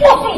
[0.00, 0.37] 我送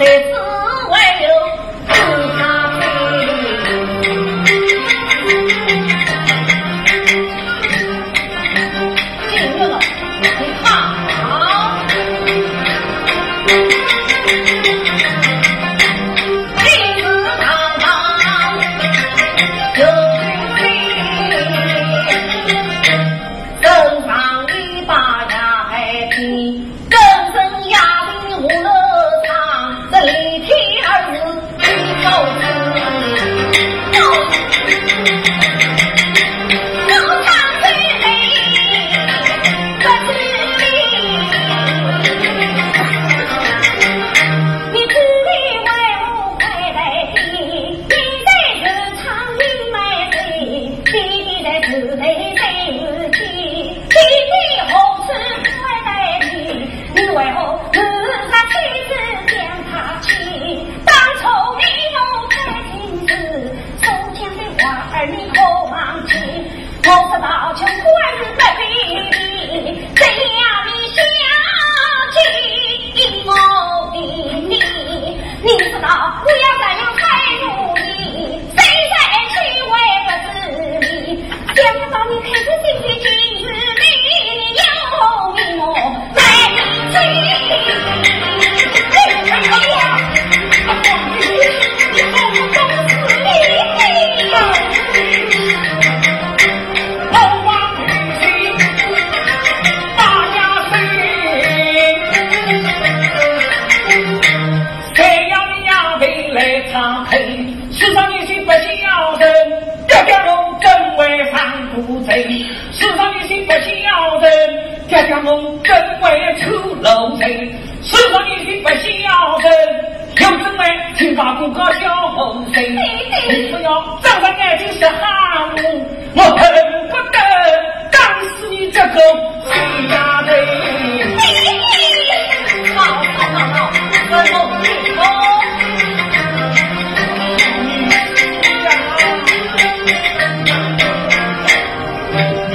[0.00, 0.29] 在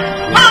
[0.06, 0.45] 啊！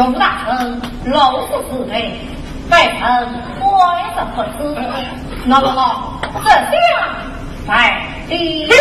[0.00, 0.02] 此。
[0.02, 0.80] 熊大臣
[1.12, 2.18] 老夫子内，
[2.70, 3.00] 外臣
[3.60, 4.74] 怀着不知。
[5.44, 6.72] 那么这下
[7.68, 8.64] 在第。
[8.70, 8.72] 哎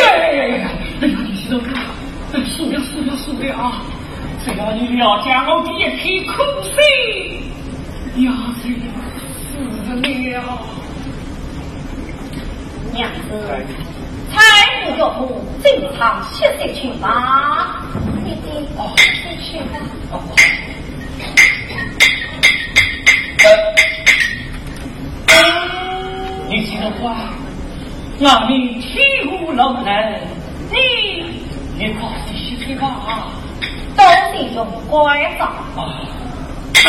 [0.60, 0.70] 呀，
[1.02, 1.60] 你是说，
[2.46, 3.82] 输了输了输了啊！
[4.46, 8.64] 只要你了解我的一片苦心，呀，是
[9.52, 9.60] 死
[10.32, 10.40] 了。
[12.94, 13.30] 娘子，
[14.32, 14.34] 才
[14.86, 17.84] 不要不正常歇息去吧。
[18.24, 19.74] 弟弟，你去吧。
[26.50, 27.16] 你听话，
[28.22, 28.50] 俺们
[28.82, 28.98] 天
[29.28, 30.20] 无老人，
[30.72, 30.78] 你
[31.78, 32.84] 你快去歇歇吧。
[33.96, 34.98] 都得用乖
[35.38, 35.42] 法。
[36.74, 36.80] 地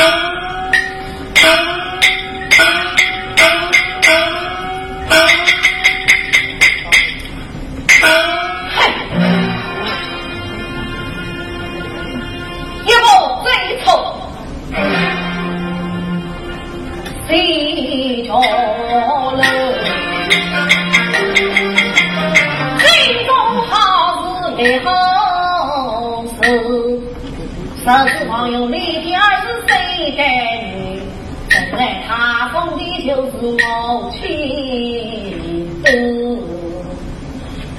[28.41, 29.75] 十方有你的儿子谁
[30.17, 30.23] 给
[30.65, 31.03] 你？
[31.51, 34.19] 本来他封的就是我亲，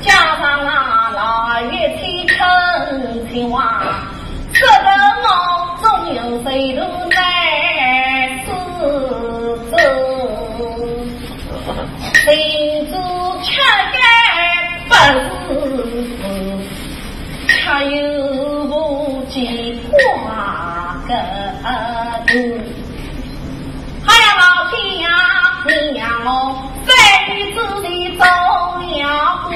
[0.02, 2.38] 加上那腊月七成
[3.32, 3.82] 青蛙，
[4.54, 4.90] 使得
[5.24, 5.28] 我
[5.82, 7.18] 总有谁都在
[8.46, 8.50] 此。
[12.24, 12.30] 心
[12.86, 12.94] 知
[13.42, 13.50] 吃
[13.94, 14.00] 干
[14.90, 14.94] 本
[15.48, 15.50] 事，
[17.48, 17.98] 恰有
[21.12, 21.18] 个
[22.28, 22.34] 子。
[24.08, 25.08] 哎呀，老天呀，
[25.68, 26.30] 你让我
[26.86, 26.90] 在
[27.36, 28.82] 你这里走了
[29.50, 29.52] 步。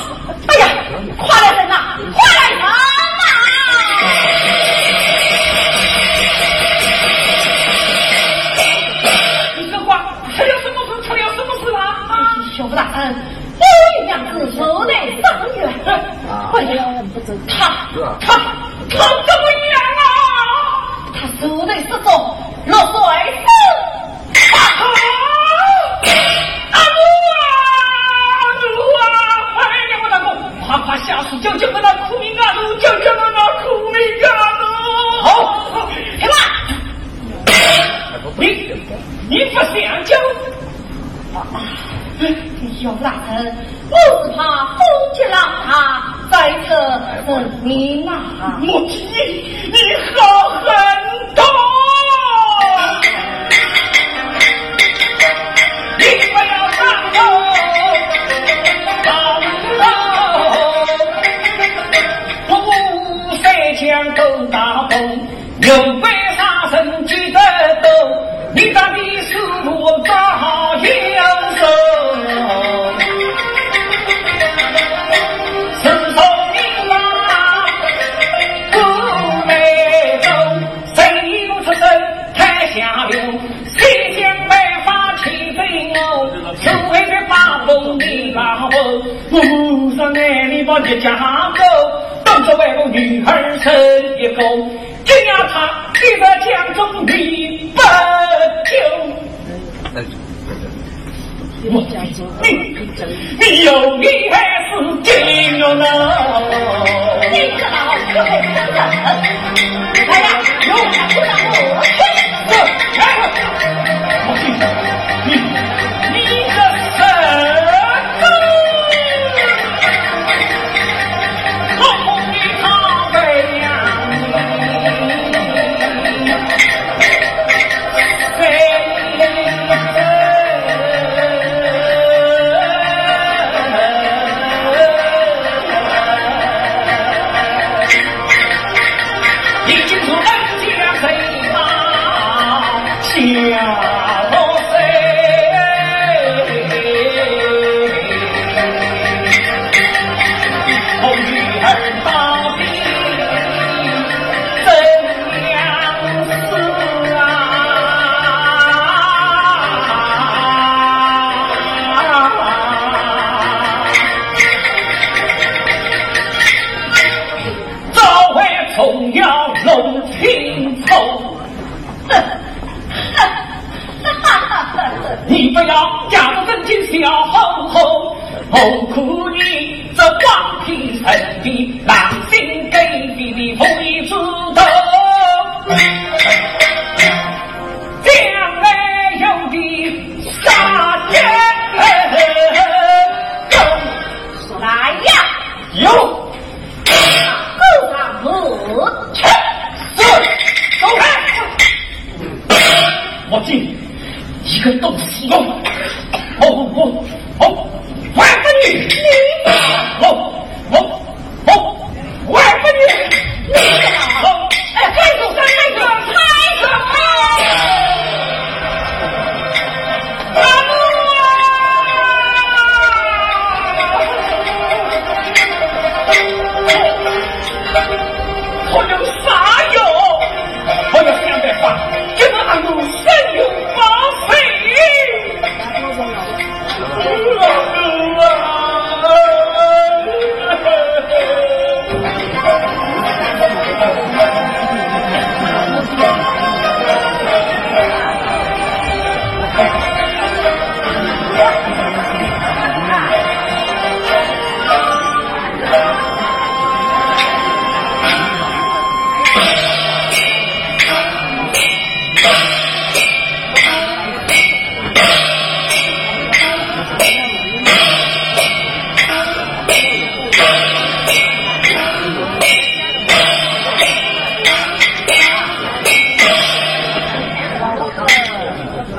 [178.51, 178.78] home.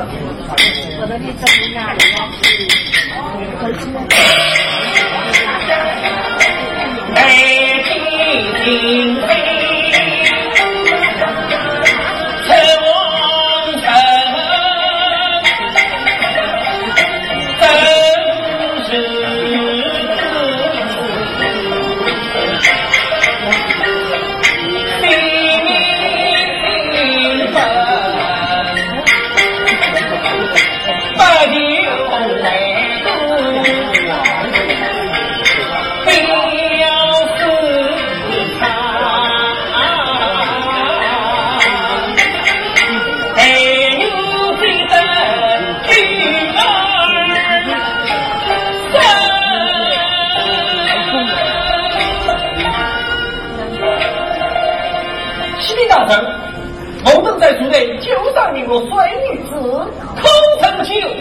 [0.00, 2.28] เราไม่มีจำนวนงาเขาง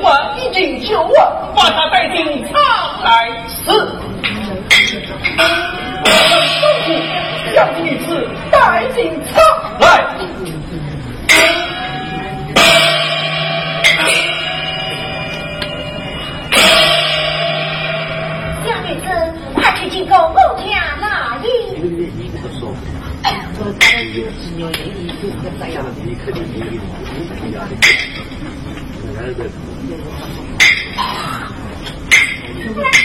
[0.02, 0.06] 我
[0.38, 1.14] 一定求我，
[1.56, 2.54] 把他带进仓
[3.04, 3.10] 来
[3.48, 3.72] 时。
[6.02, 6.88] 我吩咐
[7.56, 8.08] 杨女子
[8.52, 9.34] 带进仓
[9.80, 9.84] 来。
[18.66, 19.06] 杨玉芝，
[19.54, 20.68] 快去进贡我家
[21.00, 21.48] 那姨。
[32.56, 32.99] 你过来。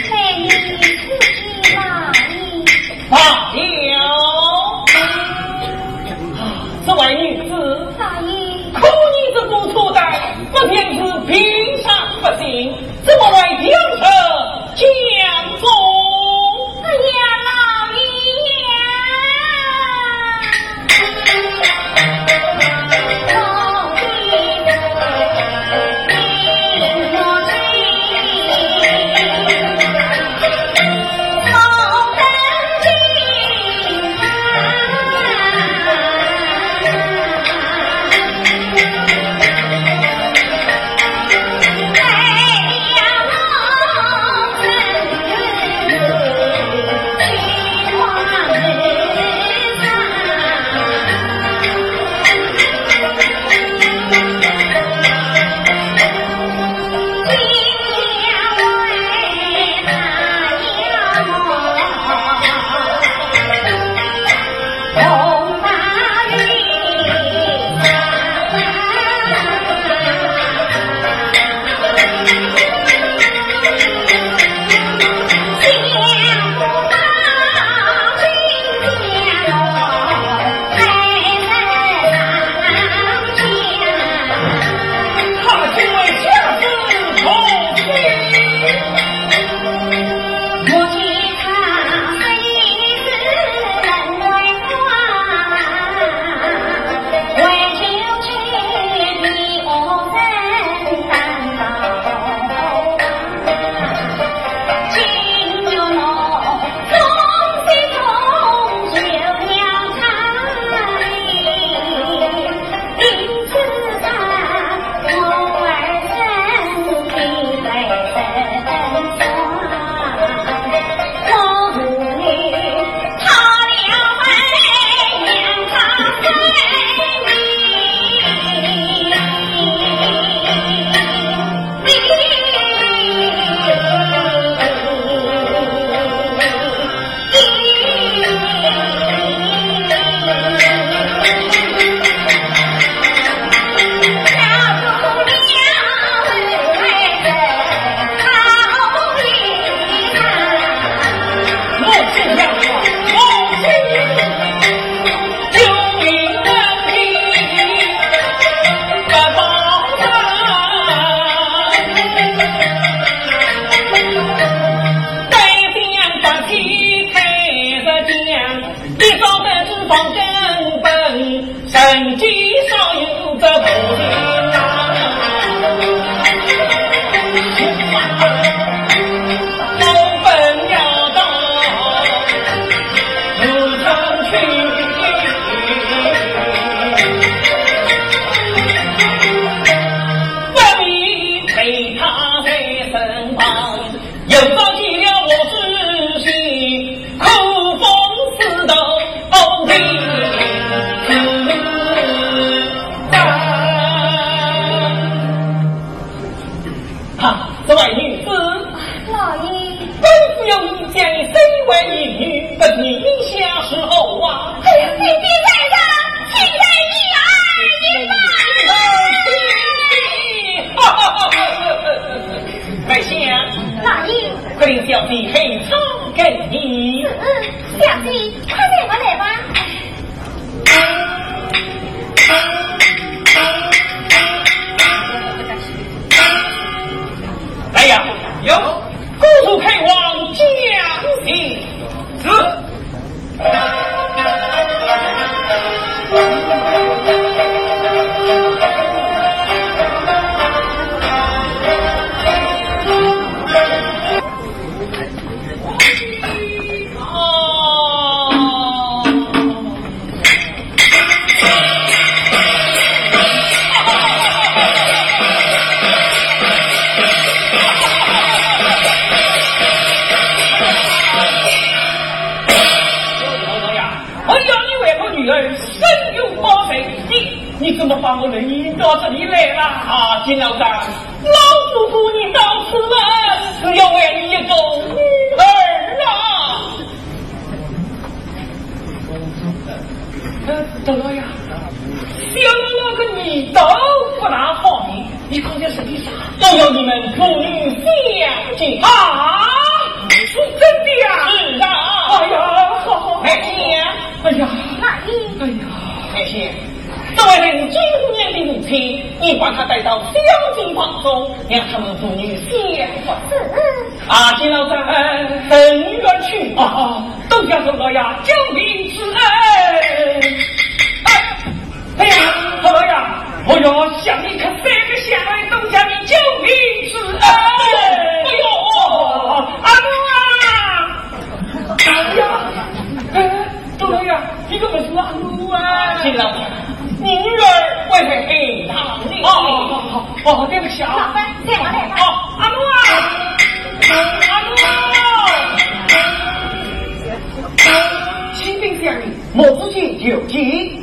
[348.35, 350.82] 新兵将领毛主席救计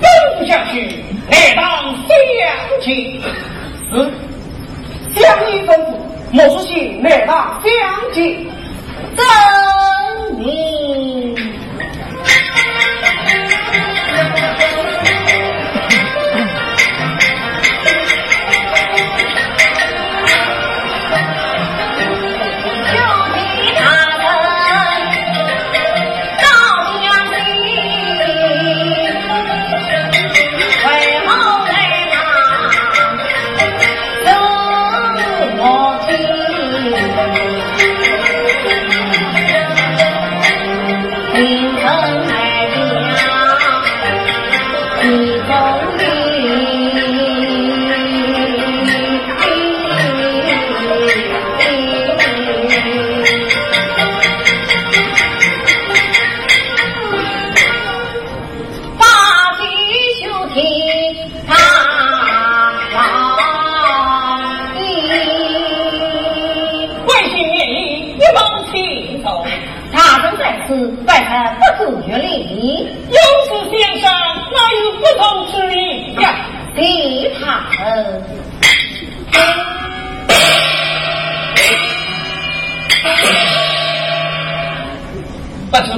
[0.00, 0.88] 奔下去
[1.30, 2.46] 难当飞扬
[2.82, 2.90] 是
[3.90, 5.80] 四乡亲们
[6.32, 8.46] 毛主席难当飞扬军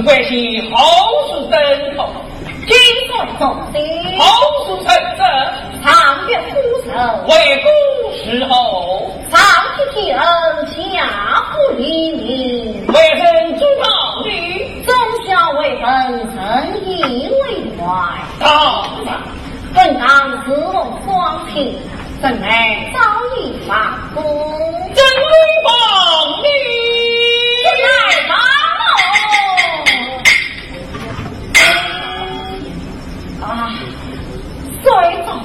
[0.09, 0.79] 为系好
[1.27, 2.09] 处生候
[2.67, 2.75] 经
[3.09, 3.79] 过总结
[4.17, 4.25] 好
[4.65, 4.85] 处成
[5.15, 9.39] 正唐月孤城为古时候上
[9.93, 14.23] 天恩下不离民为人忠告
[14.83, 14.95] 忠
[15.27, 17.85] 孝为本诚意为怀
[18.39, 18.49] 当
[19.05, 19.21] 然
[19.75, 21.77] 本堂自动光屁
[22.19, 22.99] 神内早
[23.37, 24.23] 已发疯
[24.95, 25.33] 真理
[25.63, 26.41] 棒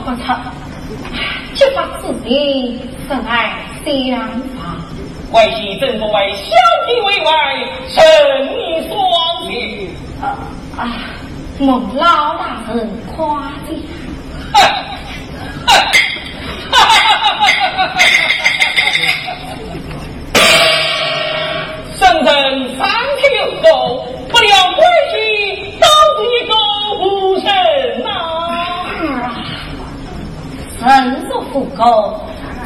[0.06, 0.38] 我操
[1.54, 2.78] 就把自己
[3.08, 4.18] 真爱相
[4.54, 4.76] 法
[5.30, 6.50] 关系正所谓相
[6.86, 7.30] 弟为外
[7.88, 8.04] 神
[8.52, 8.94] 意双
[9.48, 9.50] 全
[10.20, 10.26] 啊
[11.58, 12.86] 蒙老大人
[13.16, 13.74] 夸奖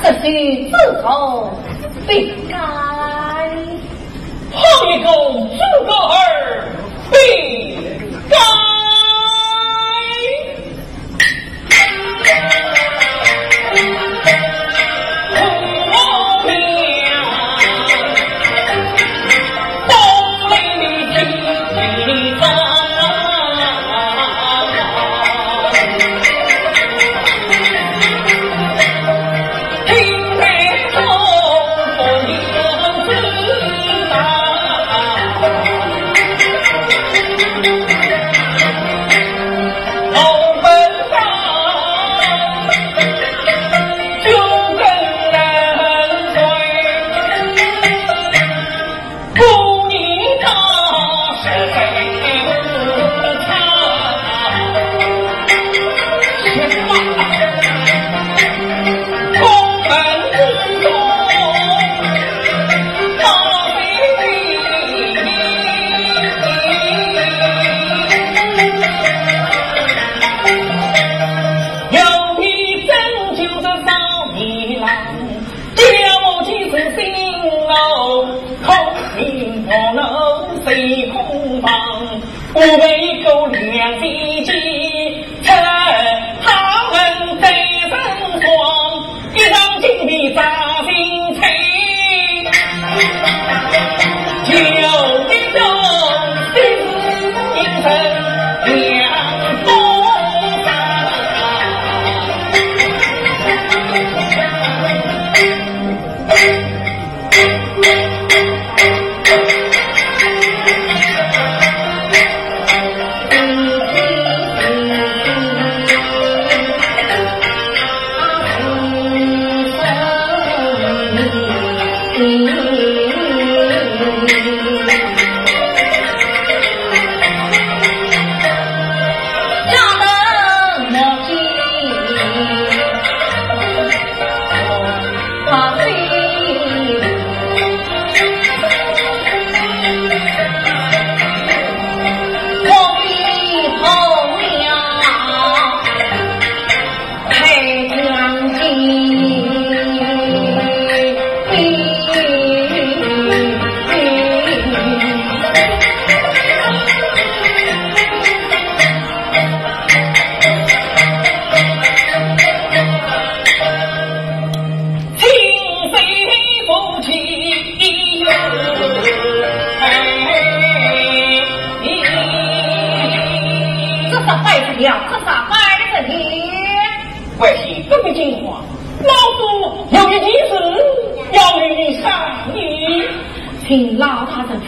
[0.01, 0.21] 这是
[0.71, 1.51] 自从
[2.07, 3.45] 被该好
[4.95, 5.19] 一个猪
[5.85, 6.65] 哥儿
[7.11, 7.19] 被
[8.31, 8.39] 该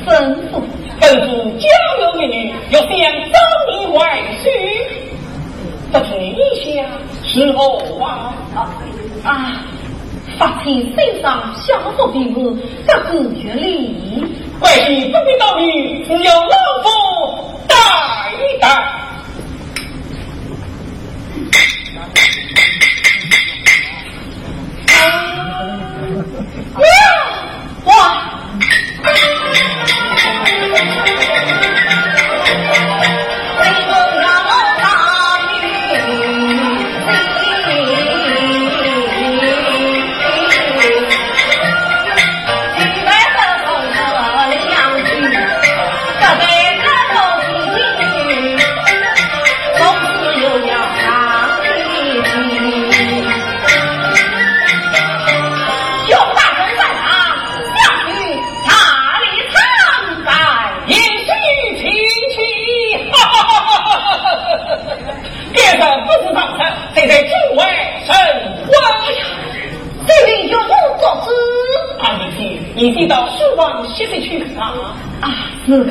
[0.04, 0.60] 吩咐
[1.00, 1.28] 吩咐
[1.58, 1.68] 交
[1.98, 2.90] 流给女要想
[3.32, 3.38] 找
[3.70, 4.52] 你外孙
[5.92, 6.84] 不退下
[7.24, 8.70] 是候话啊
[9.24, 9.64] 啊
[10.38, 12.56] 发身上享腹病毒
[12.86, 14.24] 不自觉利益
[14.58, 14.72] 关
[15.10, 16.88] 不必道明你要老夫
[17.66, 17.74] 带
[18.32, 18.68] 一带。
[24.98, 25.10] 啊
[27.84, 28.29] 哇
[72.80, 74.38] 你寄到树王心里去
[74.82, 74.96] 吗？
[75.20, 75.28] 啊，
[75.66, 75.84] 是。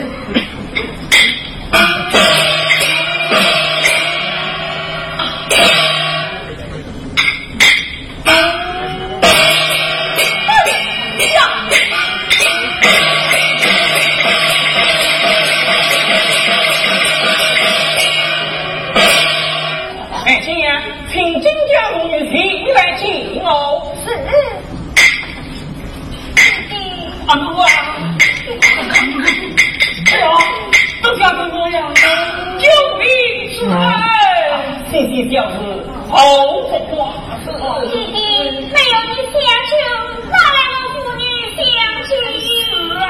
[35.29, 35.57] 将是
[36.09, 36.17] 毫
[36.69, 37.13] 不挂
[37.83, 39.37] 弟弟没有你相
[39.69, 39.71] 亲
[40.27, 41.21] 哪来我妇女
[41.55, 41.61] 相
[42.07, 42.11] 亲
[42.97, 43.03] 啊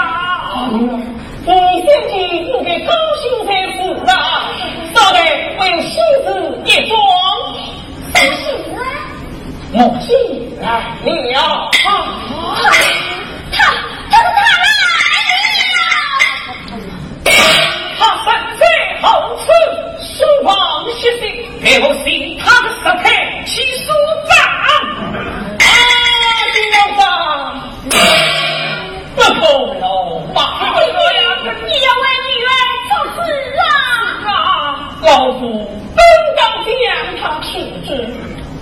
[1.46, 1.48] 你
[1.86, 2.14] 相亲
[2.46, 2.92] 应给高
[3.22, 3.80] 兴才是
[4.12, 4.12] 啊
[4.94, 5.18] 大概
[5.60, 5.92] 为幸
[6.26, 6.28] 福
[6.66, 6.92] 一桩
[8.14, 8.42] 恭喜
[8.76, 8.78] 啊
[9.72, 10.08] 母亲
[10.62, 10.68] 啊
[11.06, 11.72] 你要啊
[13.50, 13.56] 他
[14.12, 14.28] 他他了
[17.98, 18.28] 他身
[18.60, 18.62] 在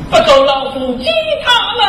[0.10, 1.06] 不走老夫击
[1.44, 1.86] 他们。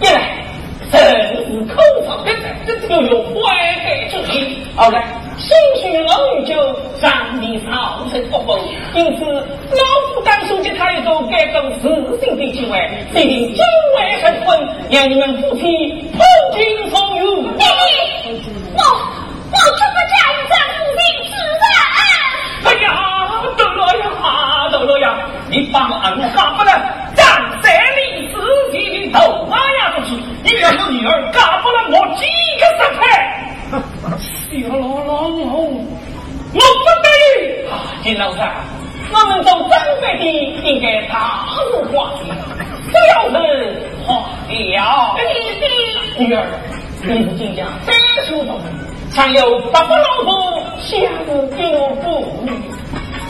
[0.00, 0.44] 一来，
[0.90, 1.00] 神
[1.46, 2.32] 死口方的
[2.66, 4.62] 这这又有坏之意。
[4.76, 5.04] 二来，
[5.36, 6.54] 兴许老女就
[7.00, 8.56] 让你逃生作风，
[8.94, 9.82] 因此老
[10.14, 11.88] 夫敢说击他一种该种自
[12.24, 12.78] 信的机会，
[13.12, 13.62] 必定久
[13.96, 15.62] 违十分，让你们夫妻
[16.12, 17.24] 破镜重圆。
[18.74, 18.82] 我
[19.50, 20.16] 我绝不嫁
[25.58, 25.64] 了呀！
[25.64, 26.70] 你帮俺干不了，
[27.16, 27.26] 张
[27.60, 28.38] 三李四
[28.70, 30.10] 己的头发呀出去，
[30.44, 32.22] 你要是女儿干不了，我几
[32.60, 33.00] 个十块。
[34.50, 35.42] 小老老我
[36.54, 37.06] 我不得
[37.70, 37.72] 啊！
[38.02, 38.50] 金老三，
[39.12, 40.24] 我们做长辈的
[40.62, 41.58] 应该大事
[41.92, 42.20] 化小，
[42.90, 43.34] 不要是
[44.06, 44.08] 化
[44.46, 44.54] 了。
[45.18, 45.20] 弟
[45.60, 46.38] 弟，女儿，
[47.02, 47.94] 你是金家三
[48.26, 48.60] 叔同，
[49.12, 52.52] 常有八个老婆相顾不女。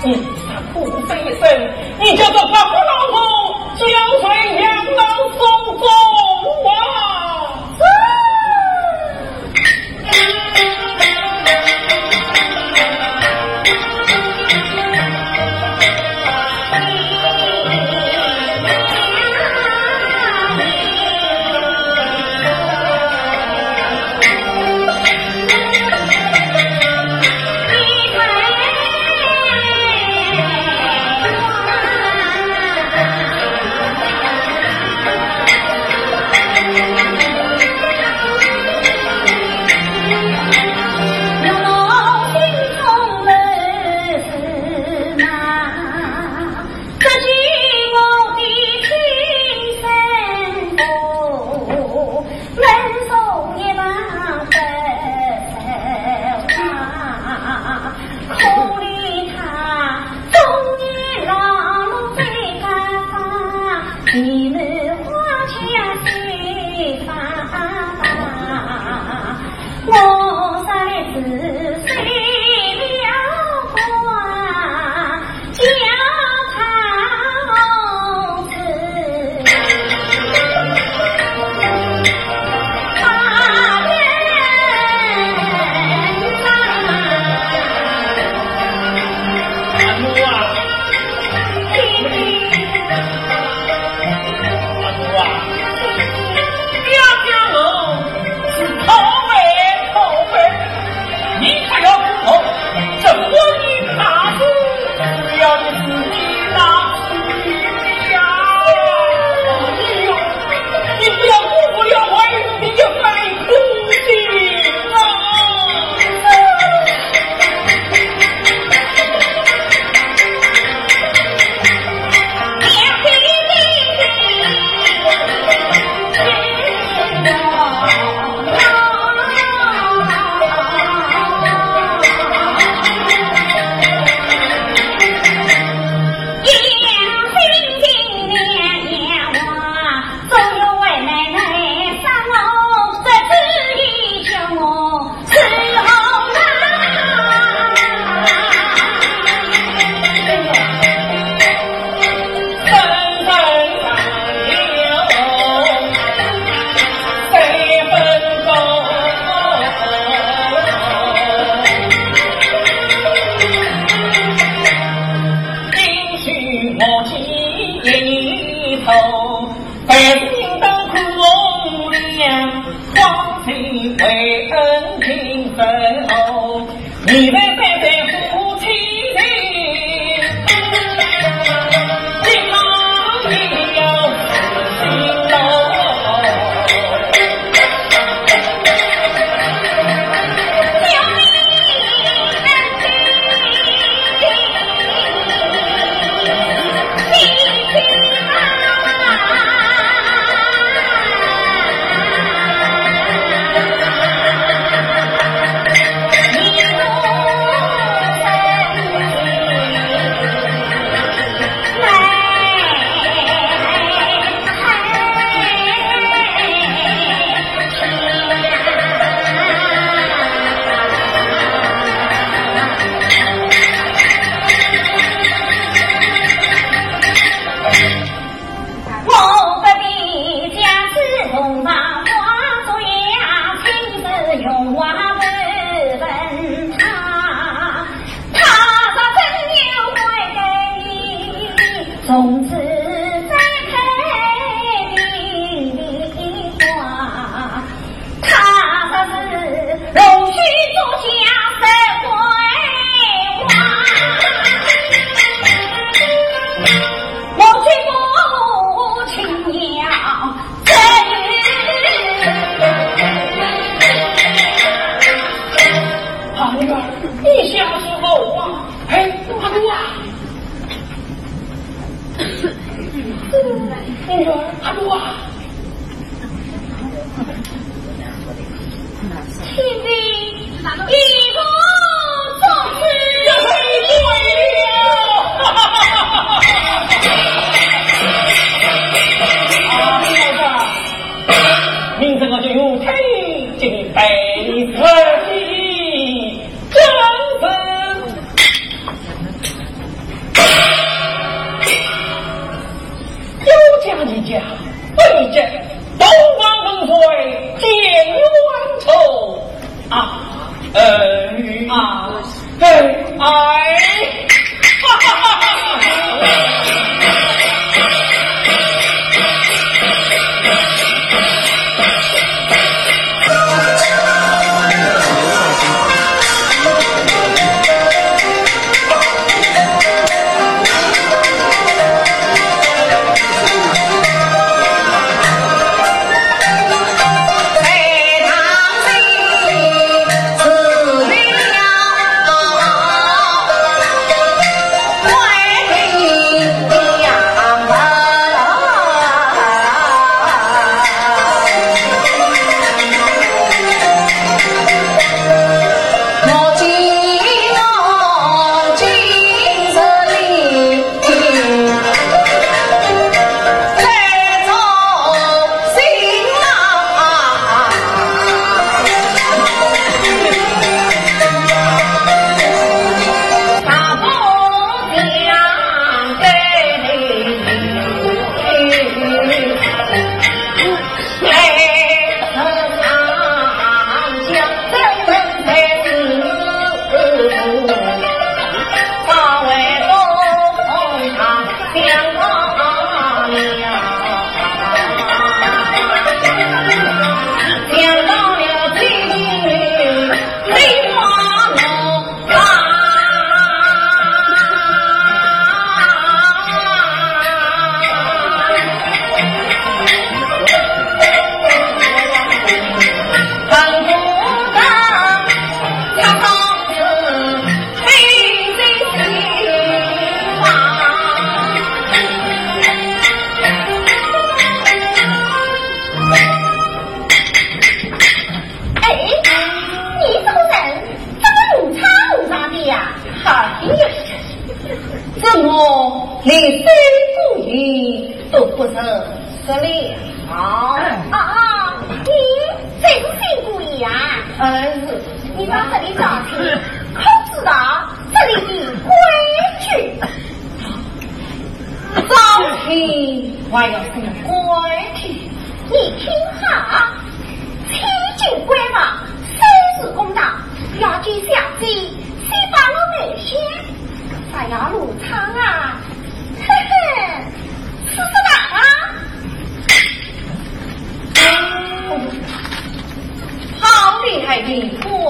[0.05, 0.76] 你他苦
[1.09, 1.42] 生一生，
[2.01, 3.16] 你叫做黄老婆
[3.76, 3.84] 交
[4.20, 4.26] 税
[4.61, 5.03] 养老
[5.36, 5.38] 送
[5.78, 5.82] 终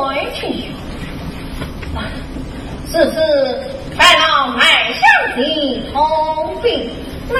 [0.00, 0.46] 回去
[1.94, 1.98] 啊
[2.86, 3.16] 此次
[3.98, 5.02] 带了海上
[5.36, 5.96] 的逃
[6.62, 6.88] 兵
[7.28, 7.34] 那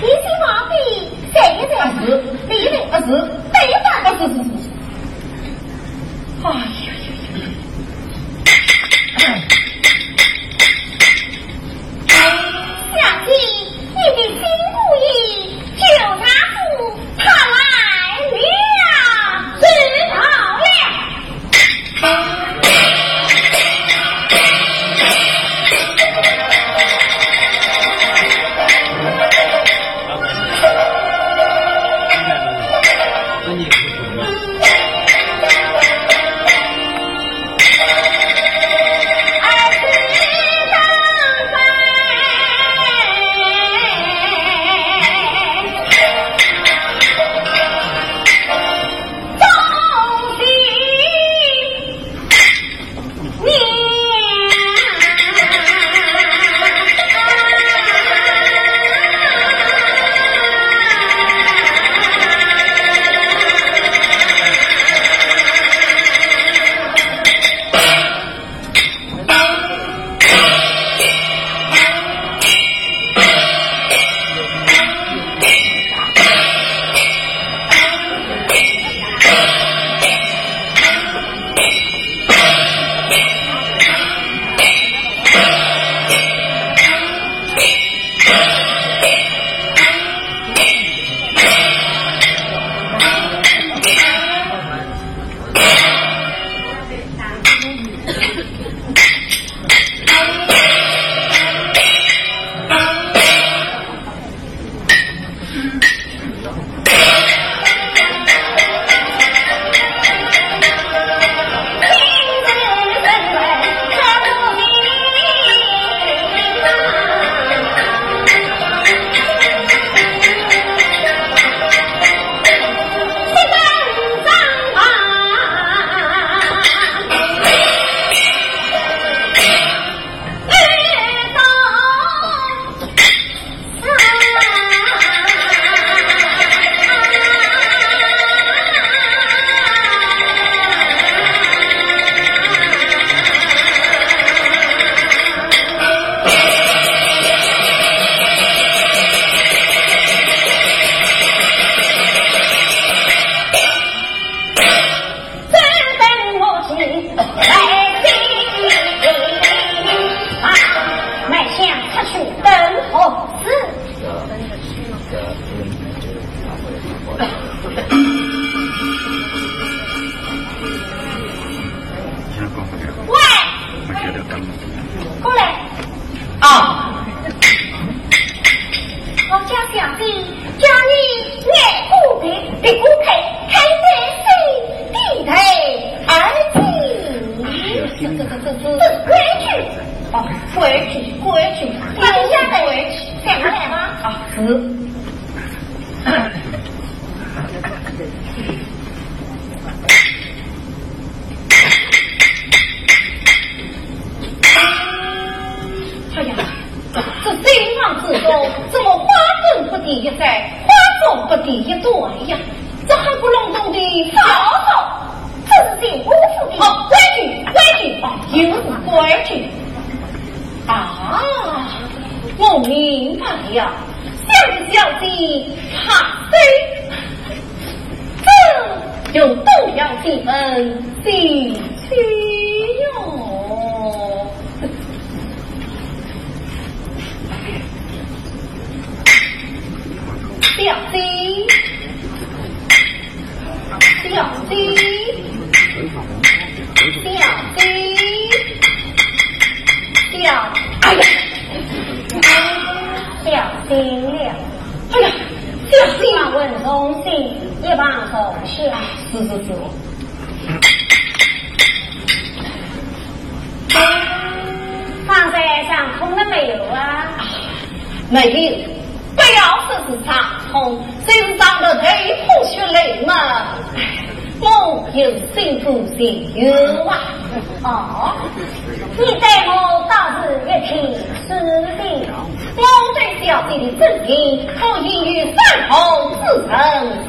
[0.00, 0.74] 提起毛病
[1.32, 2.08] 谁的不是
[2.48, 3.08] 你的不是
[3.52, 4.10] 没办法
[6.44, 6.46] 哎
[6.86, 6.90] 呀
[9.18, 9.61] 呀呀。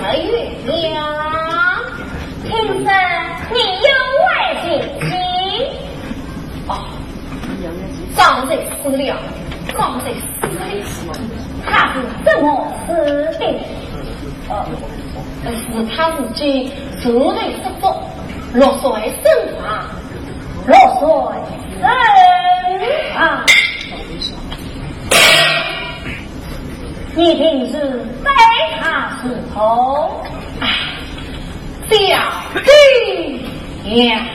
[0.02, 0.30] 白月
[0.66, 1.06] 亮
[2.44, 2.52] 听
[2.84, 2.86] 说
[3.52, 3.89] 你要
[4.24, 4.28] 外
[4.64, 4.66] 进
[5.00, 5.08] 京
[6.68, 6.72] 哦
[8.16, 9.12] 长在寺里
[9.76, 10.84] 长在寺里
[11.66, 12.94] 他是怎么死
[13.39, 13.41] 的
[14.50, 14.52] 哦
[15.96, 16.72] 他如今
[17.02, 17.84] 俗人之作
[18.54, 19.26] 落水身
[19.58, 19.64] 亡
[20.68, 21.08] 落水
[21.80, 21.84] 身
[23.16, 23.46] 亡
[27.16, 28.30] 你定是非
[28.80, 30.20] 他是头，
[31.88, 31.97] 表
[33.86, 34.26] 弟呀。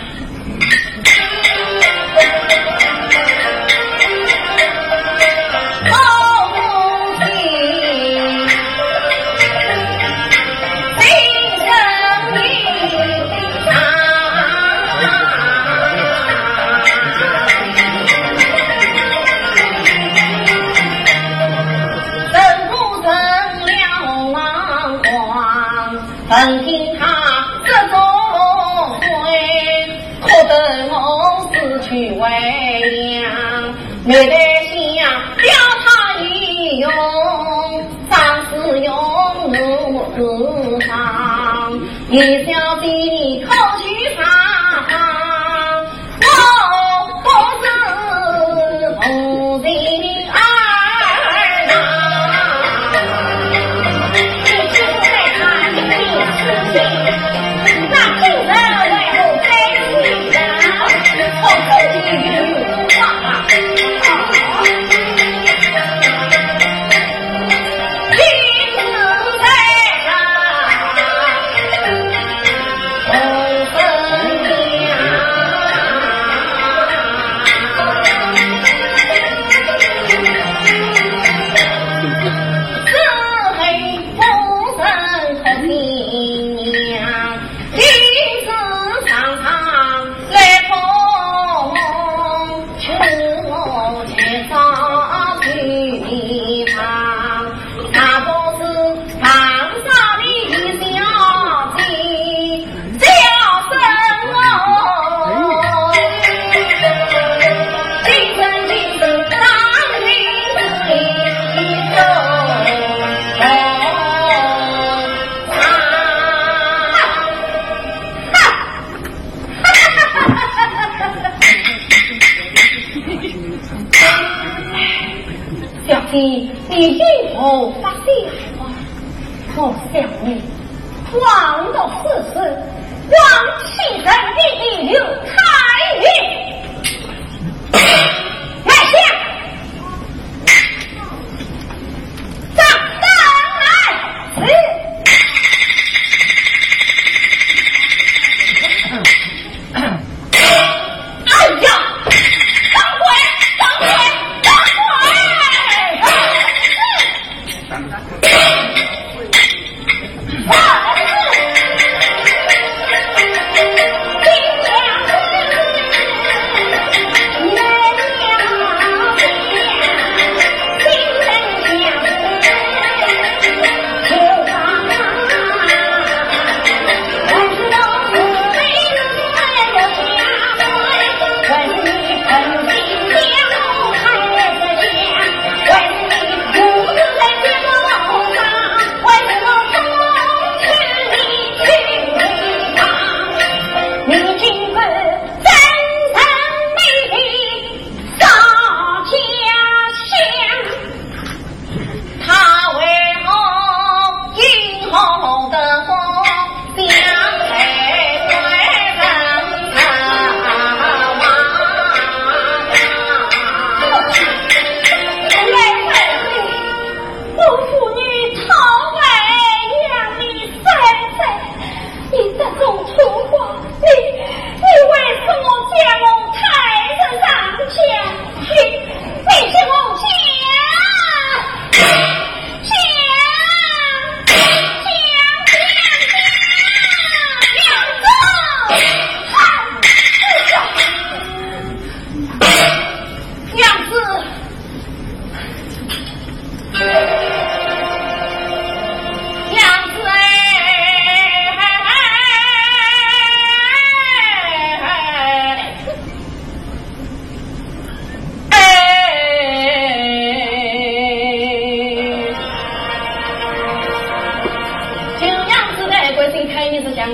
[42.11, 43.77] 一条比一条。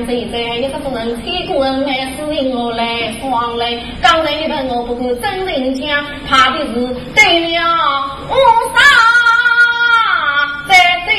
[0.07, 6.75] 贼贼，你这种人，这过人，爱死硬我来闯来，刚才的朋友不过真能枪，怕的是
[7.15, 7.61] 得了
[8.29, 8.35] 菩
[8.75, 8.79] 萨
[10.69, 10.75] 的
[11.07, 11.11] 罪。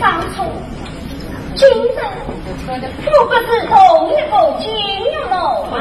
[0.00, 0.42] 当初
[1.54, 1.96] 今子
[3.04, 3.72] 不不是同
[4.10, 4.64] 一个金
[5.10, 5.76] 牛楼吗？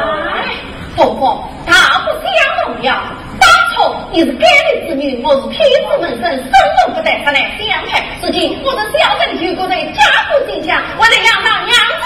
[0.95, 2.21] 婆婆，他不相
[2.63, 3.11] 同呀。
[3.39, 5.57] 当初你是盖世之女，我是天
[5.89, 8.03] 子门生，生份不在不来相配。
[8.21, 12.05] 如今我是小人，就果在家国进下，我的娘当娘子，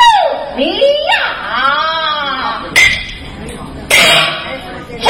[0.55, 0.79] 你
[1.09, 1.13] 呀。
[4.99, 5.07] 去